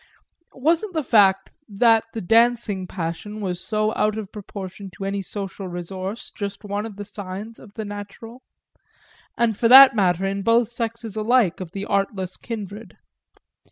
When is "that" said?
1.69-2.05, 9.67-9.95